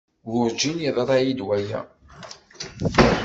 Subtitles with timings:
[0.31, 1.79] Werjin yeḍra-iyi-d waya.